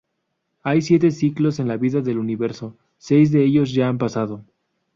Hay 0.63 0.81
siete 0.81 1.11
ciclos 1.11 1.59
en 1.59 1.67
la 1.67 1.77
vida 1.77 2.01
del 2.01 2.17
universo, 2.17 2.75
seis 2.97 3.31
de 3.31 3.43
ellos 3.45 3.71
ya 3.71 3.87
han 3.87 3.99
pasado. 3.99 4.43